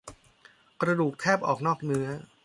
[0.81, 2.07] กระดูกแทบออกนอกเนื้อ